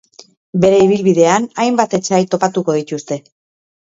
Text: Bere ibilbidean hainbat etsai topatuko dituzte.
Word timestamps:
Bere 0.61 0.77
ibilbidean 0.85 1.45
hainbat 1.65 1.93
etsai 1.99 2.21
topatuko 2.33 2.79
dituzte. 2.79 3.21